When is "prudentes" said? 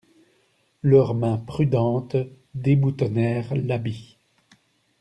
1.37-2.15